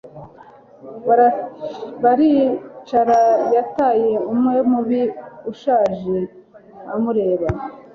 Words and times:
Baricara 2.03 3.21
Yataye 3.55 4.13
umwe 4.31 4.57
mubi 4.71 5.01
ushaje 5.51 6.17
amureba 6.93 7.47